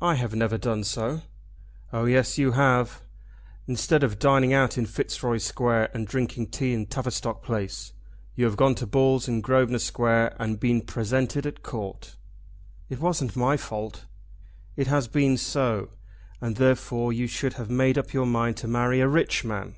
[0.00, 1.22] "I have never done so."
[1.92, 3.00] "Oh yes, you have.
[3.68, 7.92] Instead of dining out in Fitzroy Square and drinking tea in Tavistock Place,
[8.34, 12.16] you have gone to balls in Grosvenor Square and been presented at Court."
[12.88, 14.06] "It wasn't my fault."
[14.76, 15.90] "It has been so,
[16.40, 19.76] and therefore you should have made up your mind to marry a rich man."